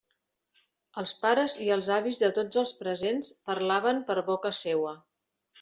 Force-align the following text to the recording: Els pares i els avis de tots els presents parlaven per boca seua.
Els 1.01 1.13
pares 1.25 1.57
i 1.67 1.69
els 1.75 1.91
avis 1.97 2.21
de 2.23 2.31
tots 2.39 2.63
els 2.63 2.75
presents 2.81 3.31
parlaven 3.51 4.03
per 4.09 4.21
boca 4.35 4.57
seua. 4.65 4.99